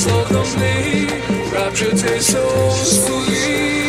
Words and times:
souls 0.00 0.30
of 0.32 0.56
me, 0.58 1.06
rapture 1.52 1.90
tastes 1.90 2.32
so 2.32 2.70
sweet. 2.70 3.79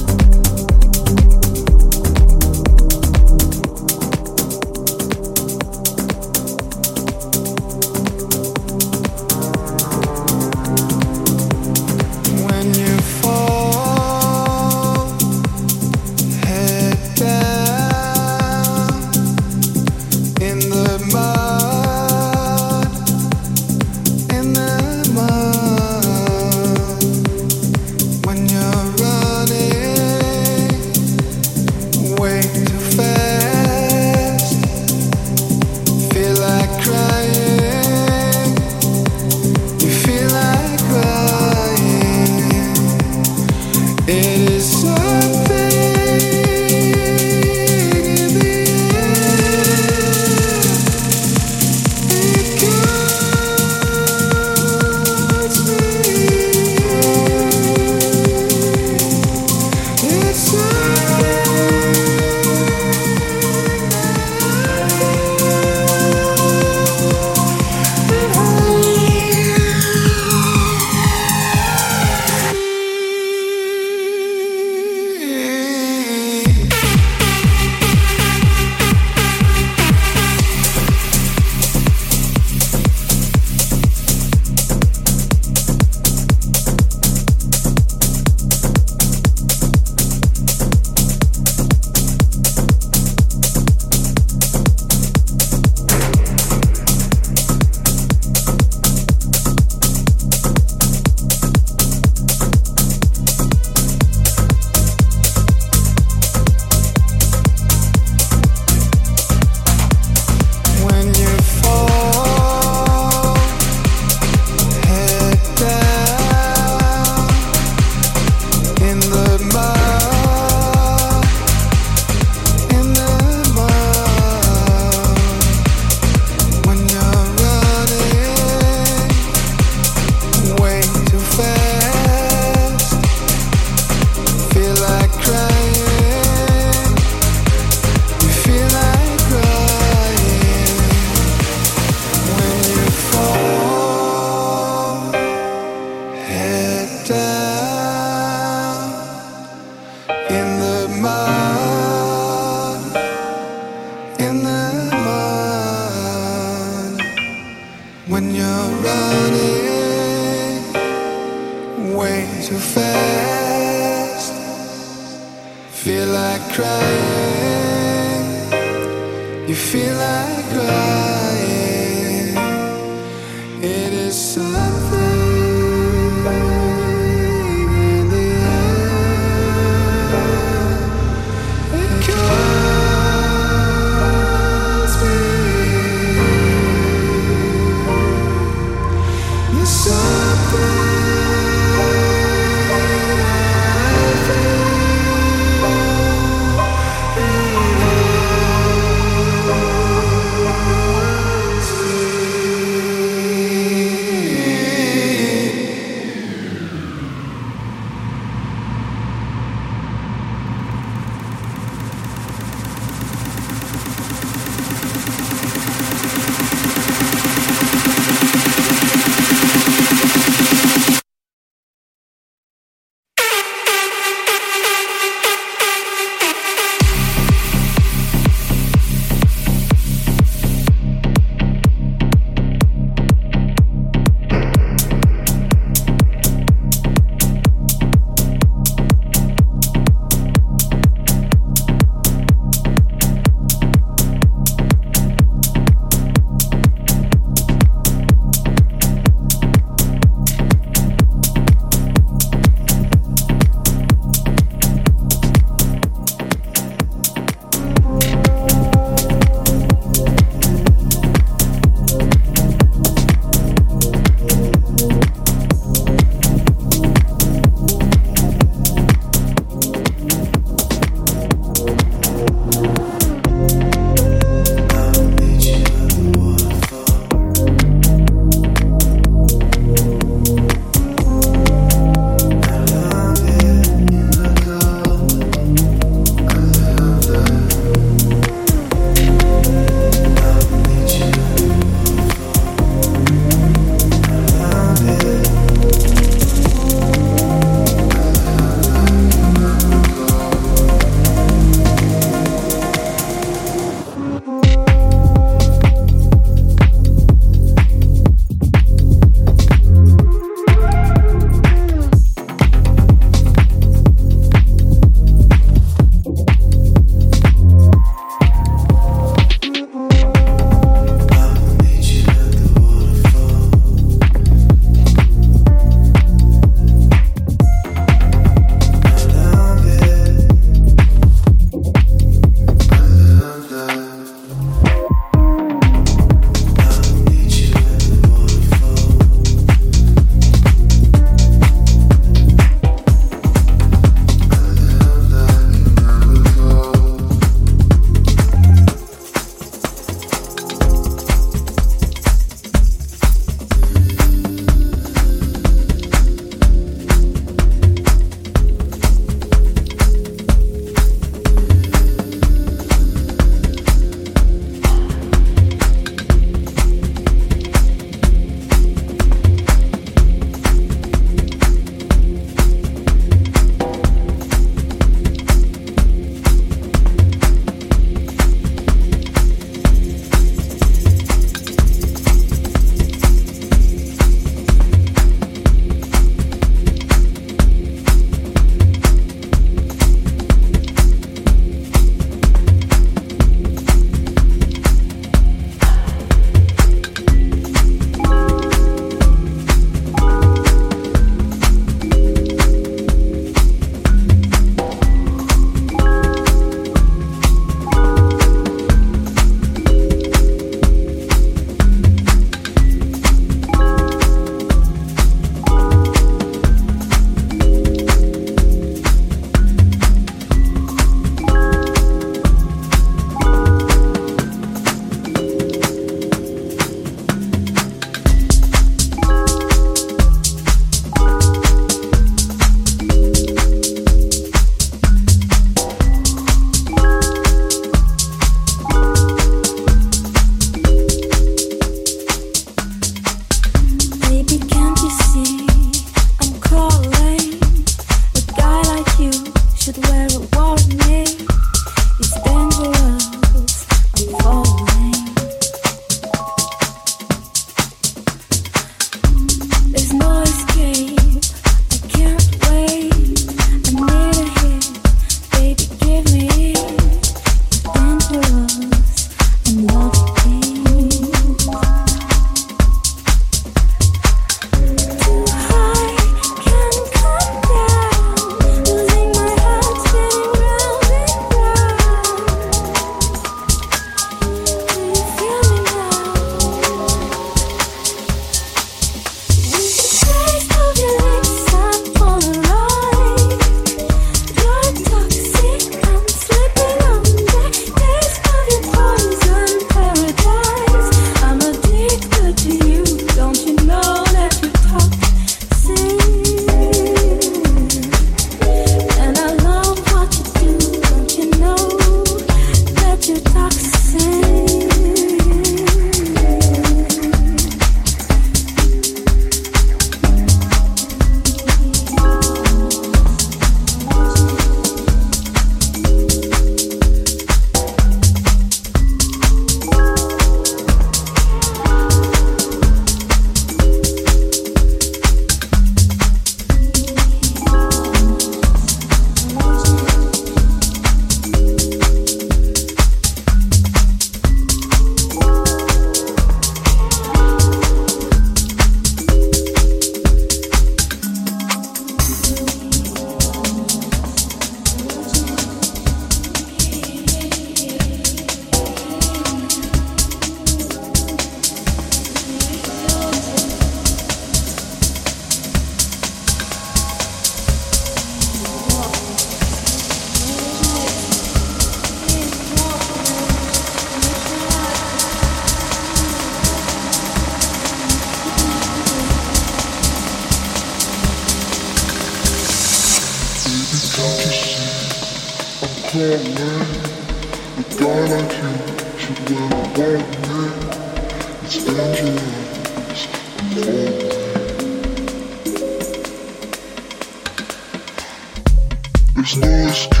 There's 599.22 599.36
no 599.36 599.46
escape. 599.68 600.00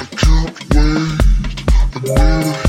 I 0.00 0.06
can't 0.16 0.58
wait. 0.70 1.18
I 1.94 2.00
need 2.00 2.64
a 2.64 2.67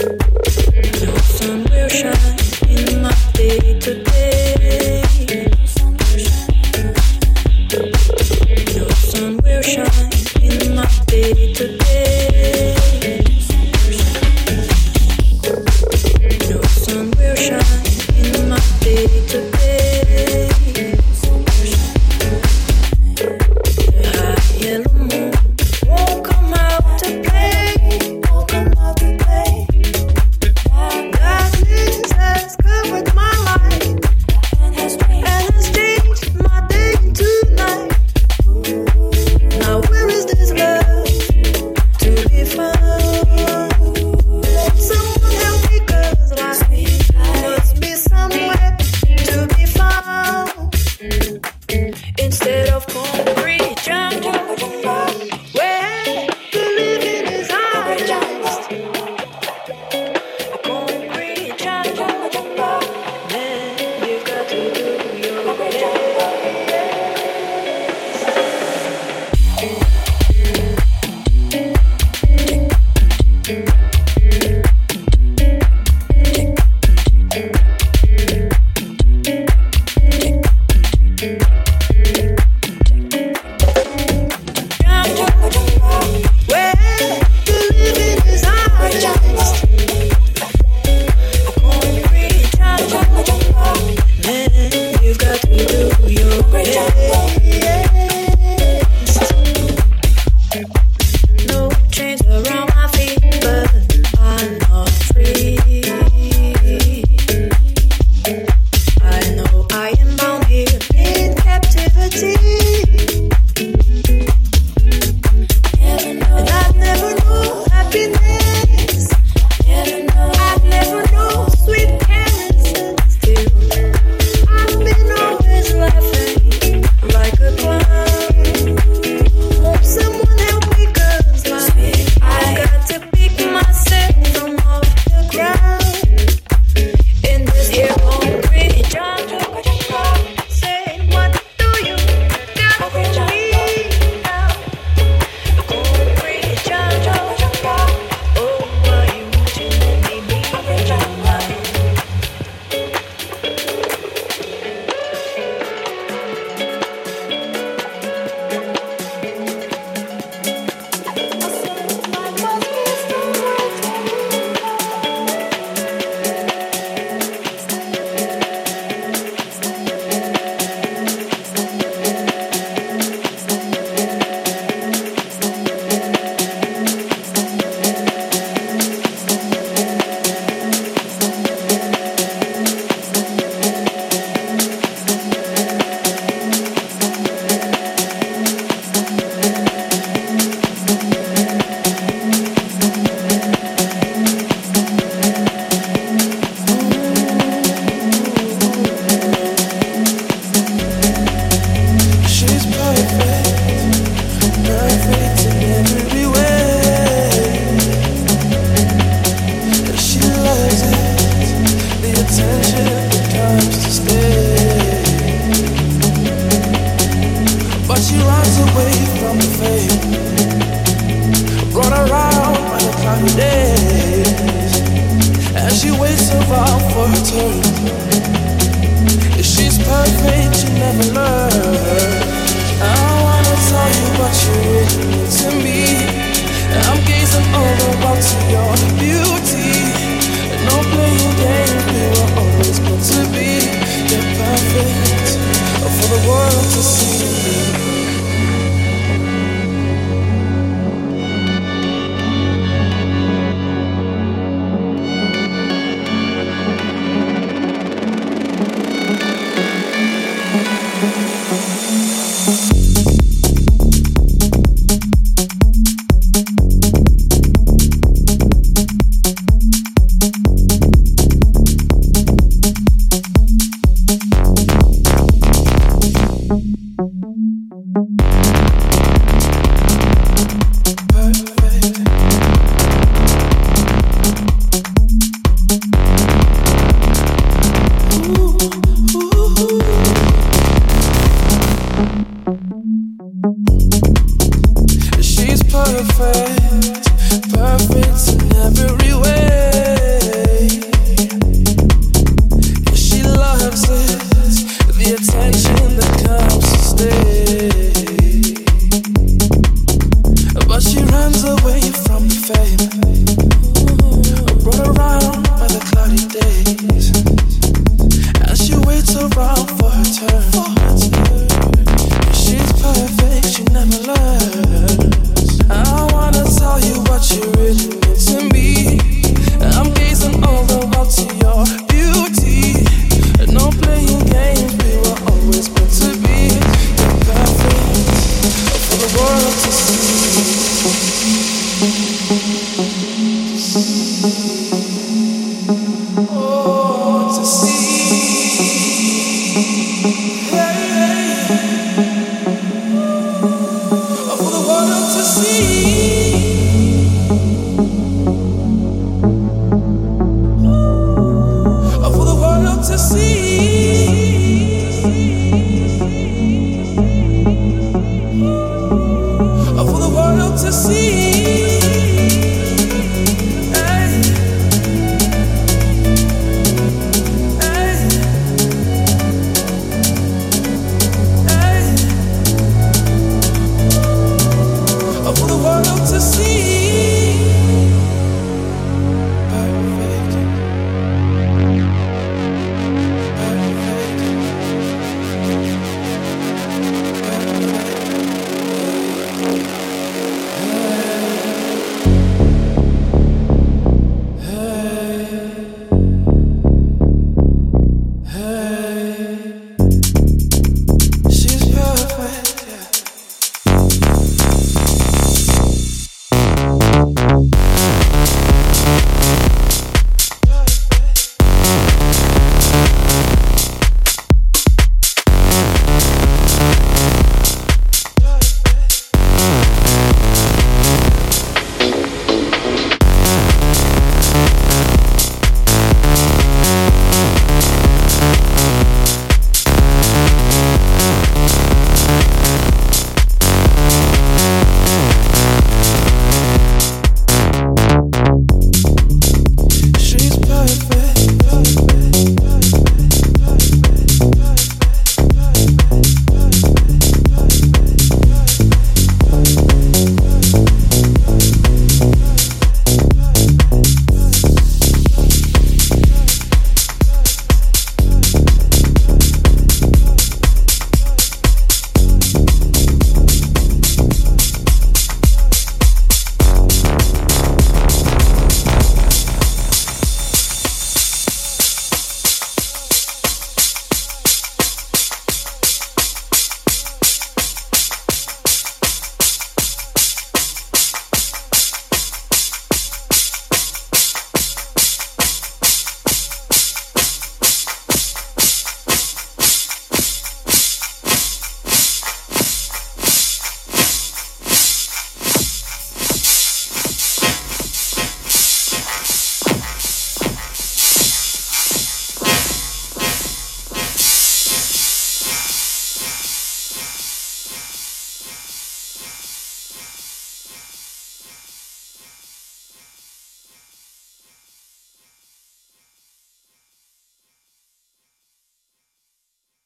No 0.00 1.16
sun 1.16 1.64
will 1.64 1.88
shine 1.88 2.68
in 2.68 3.02
my 3.02 3.12
day 3.34 3.80
today. 3.80 4.37